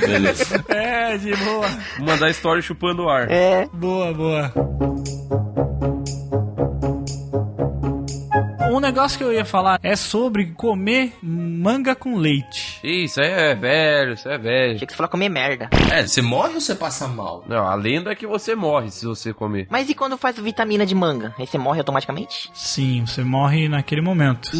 [0.00, 0.64] Beleza.
[0.68, 1.66] É, de boa.
[2.00, 3.30] Mandar story chupando ar.
[3.30, 3.66] é.
[3.72, 4.52] Boa, boa.
[8.76, 12.78] Um negócio que eu ia falar é sobre comer manga com leite.
[12.84, 14.76] Isso é velho, isso é velho.
[14.76, 15.70] Tinha que você falar comer merda.
[15.90, 17.42] É, você morre ou você passa mal?
[17.48, 19.66] Não, a lenda é que você morre se você comer.
[19.70, 21.34] Mas e quando faz vitamina de manga?
[21.38, 22.50] Aí você morre automaticamente?
[22.52, 24.50] Sim, você morre naquele momento.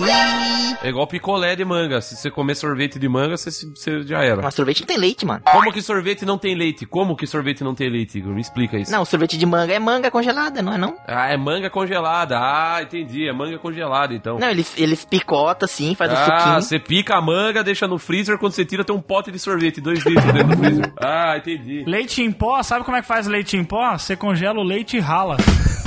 [0.82, 2.00] É igual picolé de manga.
[2.00, 4.40] Se você comer sorvete de manga, você, você já era.
[4.40, 5.42] Mas sorvete não tem leite, mano.
[5.44, 6.86] Como que sorvete não tem leite?
[6.86, 8.32] Como que sorvete não tem leite, Igor?
[8.32, 8.90] Me explica isso.
[8.90, 10.96] Não, sorvete de manga é manga congelada, não é não?
[11.06, 12.38] Ah, é manga congelada.
[12.38, 13.28] Ah, entendi.
[13.28, 14.38] É manga congelada, então.
[14.38, 16.62] Não, eles, eles picotam assim, faz o Ah, suquinho.
[16.62, 19.80] você pica a manga, deixa no freezer, quando você tira tem um pote de sorvete,
[19.80, 20.92] dois litros dentro do freezer.
[21.00, 21.84] Ah, entendi.
[21.86, 23.96] Leite em pó, sabe como é que faz leite em pó?
[23.96, 25.36] Você congela o leite e rala.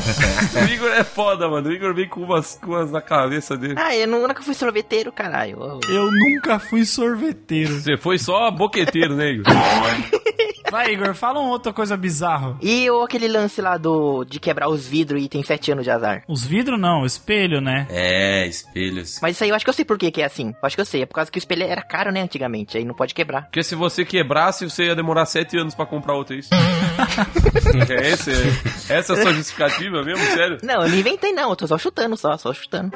[0.10, 1.69] O Igor é foda, mano.
[1.69, 3.75] O Igor vem com umas, com umas na cabeça dele.
[3.77, 5.79] Ah, eu nu- nunca fui sorveteiro, caralho.
[5.88, 7.79] Eu nunca fui sorveteiro.
[7.79, 9.45] Você foi só boqueteiro, né, Igor?
[10.71, 12.58] Vai, Igor, fala uma outra coisa bizarra.
[12.62, 15.91] E o aquele lance lá do de quebrar os vidros e tem sete anos de
[15.91, 16.23] azar.
[16.27, 17.88] Os vidros não, espelho, né?
[17.89, 19.19] É, espelhos.
[19.21, 20.49] Mas isso aí eu acho que eu sei por que que é assim.
[20.49, 21.01] Eu acho que eu sei.
[21.01, 22.77] É por causa que o espelho era caro, né, antigamente.
[22.77, 23.43] Aí não pode quebrar.
[23.43, 26.49] Porque se você quebrasse, você ia demorar sete anos pra comprar outro, é isso?
[26.53, 30.23] é esse, é, essa é a sua justificativa mesmo?
[30.25, 30.58] Sério?
[30.63, 31.49] Não, eu não inventei não.
[31.49, 32.38] Eu tô só chutando, só.
[32.38, 32.91] Só chutando.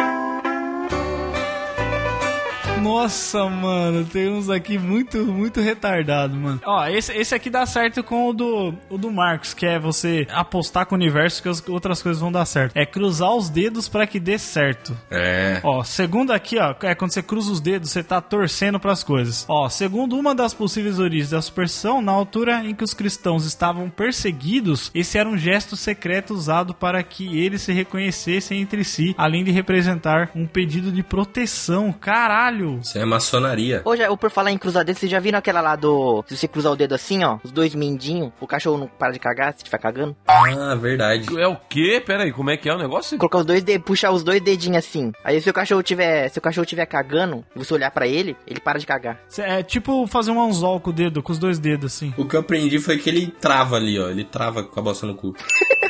[2.84, 6.60] Nossa, mano, tem uns aqui muito, muito retardado, mano.
[6.66, 10.28] Ó, esse, esse aqui dá certo com o do, o do Marcos, que é você
[10.30, 12.76] apostar com o universo que as outras coisas vão dar certo.
[12.76, 14.98] É cruzar os dedos pra que dê certo.
[15.10, 15.62] É.
[15.64, 19.46] Ó, segundo aqui, ó, é quando você cruza os dedos, você tá torcendo pras coisas.
[19.48, 23.90] Ó, segundo uma das possíveis origens da superstição, na altura em que os cristãos estavam
[23.90, 29.44] perseguidos, esse era um gesto secreto usado para que eles se reconhecessem entre si, além
[29.46, 31.94] de representar um pedido de proteção.
[31.94, 32.73] Caralho!
[32.82, 33.82] Isso é maçonaria.
[33.86, 36.24] Hoje, eu por falar em cruzar dedos, vocês já viram aquela lá do.
[36.28, 39.20] Se você cruzar o dedo assim, ó, os dois mindinhos, o cachorro não para de
[39.20, 40.16] cagar se estiver cagando.
[40.28, 41.28] Ah, verdade.
[41.40, 42.02] É o quê?
[42.06, 43.18] Pera aí, como é que é o negócio?
[43.18, 45.12] Colocar os dois dedos, puxar os dois dedinhos assim.
[45.24, 46.30] Aí se o cachorro tiver.
[46.30, 49.20] Se o cachorro tiver cagando, e você olhar pra ele, ele para de cagar.
[49.38, 52.14] É tipo fazer um anzol com o dedo, com os dois dedos, assim.
[52.18, 54.10] O que eu aprendi foi que ele trava ali, ó.
[54.10, 55.36] Ele trava com a bosta no cu.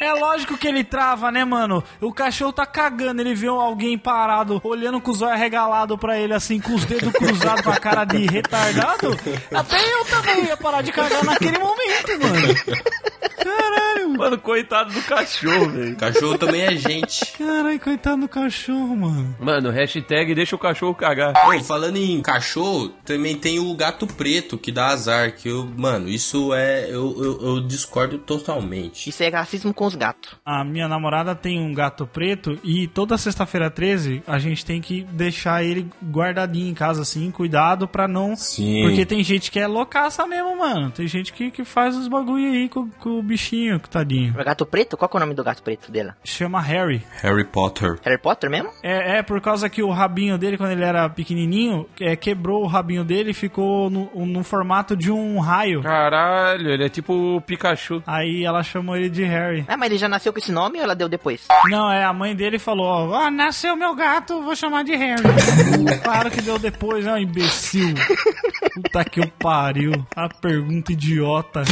[0.02, 1.82] É lógico que ele trava, né, mano?
[2.02, 6.34] O cachorro tá cagando, ele vê alguém parado, olhando com os olhos arregalados pra ele,
[6.34, 9.18] assim, com os dedos cruzados com a cara de retardado.
[9.54, 12.84] Até eu também ia parar de cagar naquele momento, mano.
[13.44, 15.96] Caralho, Mano, coitado do cachorro, velho.
[15.98, 17.26] Cachorro também é gente.
[17.38, 19.36] caralho, coitado do cachorro, mano.
[19.40, 21.34] Mano, hashtag deixa o cachorro cagar.
[21.48, 25.34] Ô, falando em cachorro, também tem o gato preto que dá azar.
[25.34, 26.86] Que eu, mano, isso é.
[26.86, 29.10] Eu, eu, eu discordo totalmente.
[29.10, 30.36] Isso é racismo com os gatos.
[30.46, 35.04] A minha namorada tem um gato preto e toda sexta-feira 13 a gente tem que
[35.12, 38.36] deixar ele guardadinho em casa, assim, cuidado pra não.
[38.36, 38.84] Sim.
[38.84, 40.92] Porque tem gente que é loucaça mesmo, mano.
[40.92, 44.34] Tem gente que, que faz os bagulho aí com, com o bichinho, que tadinho.
[44.40, 44.98] O gato preto?
[44.98, 46.16] Qual que é o nome do gato preto dela?
[46.24, 47.04] Chama Harry.
[47.22, 48.00] Harry Potter.
[48.04, 48.70] Harry Potter mesmo?
[48.82, 52.68] É, é por causa que o rabinho dele, quando ele era pequenininho, é, quebrou o
[52.68, 55.82] rabinho dele e ficou no, no formato de um raio.
[55.82, 58.04] Caralho, ele é tipo o Pikachu.
[58.06, 59.66] Aí ela chamou ele de Harry.
[59.68, 61.48] Ah, mas ele já nasceu com esse nome ou ela deu depois?
[61.70, 65.24] Não, é, a mãe dele falou, ó, ah, nasceu meu gato, vou chamar de Harry.
[66.04, 67.94] claro que deu depois, né, imbecil.
[68.74, 69.92] Puta que eu pariu.
[70.16, 71.64] A pergunta idiota.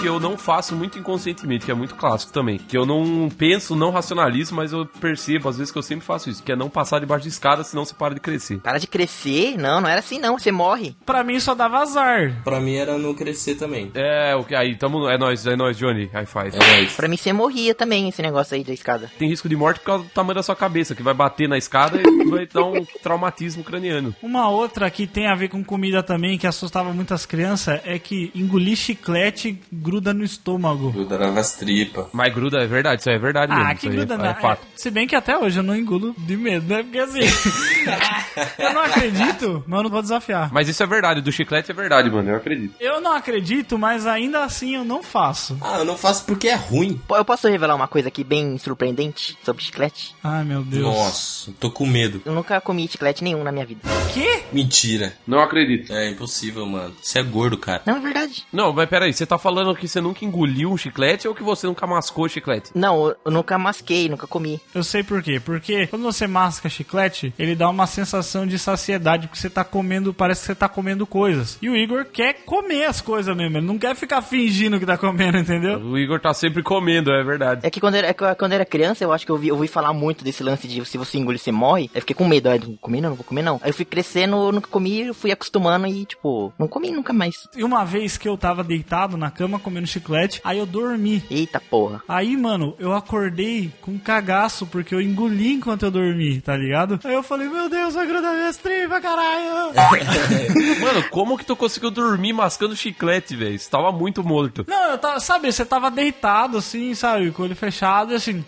[0.00, 2.56] Que eu não faço muito inconscientemente, que é muito clássico também.
[2.56, 6.30] Que eu não penso, não racionalizo, mas eu percebo, às vezes, que eu sempre faço
[6.30, 8.60] isso, que é não passar debaixo de escada, senão você para de crescer.
[8.60, 9.58] Para de crescer?
[9.58, 10.96] Não, não era assim não, você morre.
[11.04, 12.40] Pra mim só dava azar.
[12.42, 13.90] Pra mim era não crescer também.
[13.94, 15.06] É, o que aí, tamo.
[15.06, 16.06] É nóis, é nóis, Johnny.
[16.06, 16.50] High five.
[16.54, 16.94] É nóis.
[16.94, 19.10] Pra mim você morria também, esse negócio aí da escada.
[19.18, 21.58] Tem risco de morte por causa do tamanho da sua cabeça, que vai bater na
[21.58, 24.14] escada e vai dar um traumatismo craniano.
[24.22, 28.30] Uma outra que tem a ver com comida também, que assustava muitas crianças, é que
[28.34, 30.92] engolir chiclete gruda no estômago.
[30.92, 32.06] Grudava as tripas.
[32.12, 33.68] Mas gruda, é verdade, isso aí é verdade mesmo.
[33.68, 34.24] Ah, que gruda é, não.
[34.24, 34.62] é fato.
[34.62, 36.84] É, se bem que até hoje eu não engulo de medo, né?
[36.84, 37.18] Porque assim.
[38.56, 40.52] eu não acredito, mas eu não vou desafiar.
[40.52, 42.74] Mas isso é verdade, do chiclete é verdade, mano, eu acredito.
[42.78, 45.58] Eu não acredito, mas ainda assim eu não faço.
[45.60, 47.00] Ah, eu não faço porque é ruim.
[47.10, 50.14] Eu posso revelar uma coisa aqui bem surpreendente sobre chiclete?
[50.22, 50.84] Ai, meu Deus.
[50.84, 52.22] Nossa, tô com medo.
[52.24, 53.80] Eu nunca comi chiclete nenhum na minha vida.
[54.14, 54.44] Que?
[54.52, 55.14] Mentira.
[55.26, 55.92] Não acredito.
[55.92, 56.94] É impossível, mano.
[57.02, 57.82] Você é gordo, cara.
[57.84, 58.44] Não, é verdade.
[58.52, 61.66] Não, mas peraí, você tá falando que você nunca engoliu um chiclete ou que você
[61.66, 62.70] nunca mascou chiclete?
[62.74, 64.60] Não, eu- nunca masquei, nunca comi.
[64.74, 65.40] Eu sei por quê.
[65.40, 70.12] Porque quando você masca chiclete, ele dá uma sensação de saciedade, porque você tá comendo,
[70.14, 71.58] parece que você tá comendo coisas.
[71.62, 74.96] E o Igor quer comer as coisas mesmo, ele não quer ficar fingindo que tá
[74.98, 75.78] comendo, entendeu?
[75.78, 77.60] O Igor tá sempre comendo, é verdade.
[77.66, 79.48] É que quando eu era, é quando eu era criança, eu acho que eu ouvi,
[79.48, 81.82] eu ouvi falar muito desse lance de se você engolir, você morre.
[81.84, 82.48] Aí eu fiquei com medo.
[82.48, 83.60] Aí, não vou comer não, não vou comer não.
[83.62, 87.12] Aí eu fui crescendo, eu nunca comi, eu fui acostumando e, tipo, não comi nunca
[87.12, 87.48] mais.
[87.56, 91.22] E uma vez que eu tava deitado na cama comendo chiclete, aí eu dormi.
[91.30, 92.02] Eita porra.
[92.08, 96.98] Aí, mano, eu acordei com um cagaço, porque eu engoli enquanto eu dormi, tá ligado?
[97.04, 99.70] Aí eu falei, meu Deus, vai grudar minhas tripas, caralho!
[100.80, 103.58] Mano, como que tu conseguiu dormir mascando chiclete, velho?
[103.58, 104.64] Você tava muito morto.
[104.66, 108.44] Não, eu tava, sabe, você tava deitado assim, sabe, com o olho fechado e assim.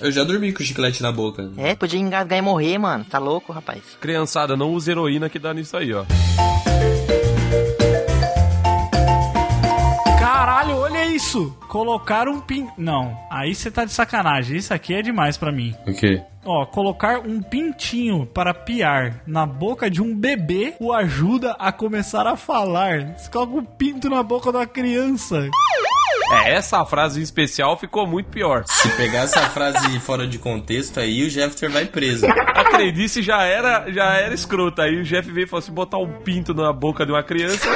[0.00, 1.50] Eu já dormi com chiclete na boca.
[1.56, 3.04] É, podia engasgar e morrer, mano.
[3.04, 3.82] Tá louco, rapaz?
[4.00, 6.04] Criançada, não use heroína que dá nisso aí, ó.
[10.38, 11.52] Caralho, olha isso!
[11.66, 12.68] Colocar um pin.
[12.78, 14.56] Não, aí você tá de sacanagem.
[14.56, 15.74] Isso aqui é demais pra mim.
[15.84, 16.22] O quê?
[16.44, 22.24] Ó, colocar um pintinho para piar na boca de um bebê o ajuda a começar
[22.24, 23.16] a falar.
[23.16, 25.50] Você coloca um pinto na boca da criança.
[26.30, 28.62] É, essa frase em especial ficou muito pior.
[28.64, 32.26] Se pegar essa frase fora de contexto aí, o Jeffter vai preso.
[32.26, 34.82] A Credice já era, já era escrota.
[34.82, 37.68] Aí o Jeff veio e falou assim: botar um pinto na boca de uma criança.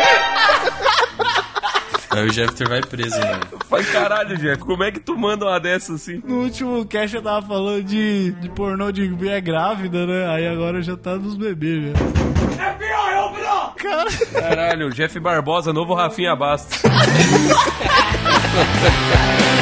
[2.12, 3.40] Aí o Jeffter vai preso, mano.
[3.68, 6.20] Falei, caralho, Jeff, como é que tu manda uma dessa assim?
[6.24, 10.28] No último cast eu tava falando de, de pornô de mulher grávida, né?
[10.28, 11.96] Aí agora já tá dos bebês, velho.
[13.78, 16.82] Cara, Caralho, Jeff Barbosa, novo Rafinha Bastos.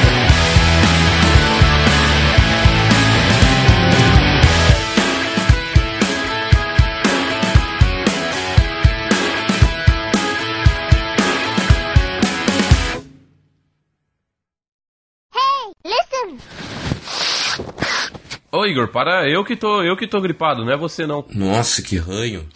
[18.61, 21.25] Ô Igor, para, eu que tô, eu que tô gripado, não é você não.
[21.35, 22.47] Nossa, que ranho.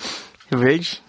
[0.54, 1.00] Verde?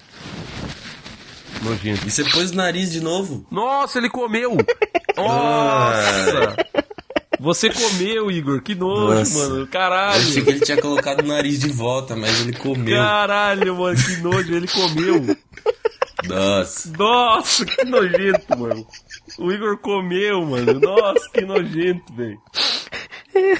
[1.62, 2.08] Nojento.
[2.08, 3.46] E você pôs o nariz de novo?
[3.52, 4.56] Nossa, ele comeu!
[5.18, 6.56] Nossa!
[7.42, 9.38] Você comeu, Igor, que nojo, Nossa.
[9.38, 9.60] mano.
[9.64, 10.22] Eu Caralho.
[10.22, 12.96] achei que ele tinha colocado o nariz de volta, mas ele comeu.
[12.98, 15.36] Caralho, mano, que nojo, ele comeu.
[16.24, 16.90] Nossa.
[16.98, 18.88] Nossa, que nojento, mano.
[19.38, 20.80] O Igor comeu, mano.
[20.80, 22.40] Nossa, que nojento, velho.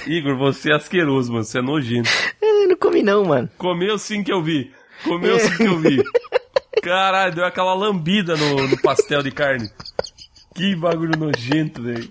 [0.06, 1.44] Igor, você é asqueroso, mano.
[1.44, 2.08] Você é nojento.
[2.40, 3.48] Eu não comi não, mano.
[3.58, 4.72] Comeu sim que eu vi.
[5.04, 6.02] Comeu sim que eu vi.
[6.82, 9.70] Caralho, deu aquela lambida no, no pastel de carne.
[10.54, 12.08] Que bagulho nojento, velho.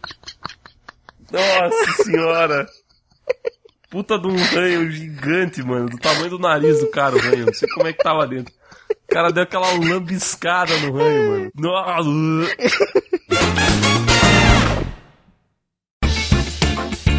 [1.31, 2.67] Nossa senhora.
[3.89, 5.89] Puta de um ranho gigante, mano.
[5.89, 7.45] Do tamanho do nariz do cara, o ranho.
[7.45, 8.53] Não sei como é que tava dentro.
[8.89, 11.51] O cara deu aquela lambiscada no ranho, mano.
[11.55, 12.09] Nossa.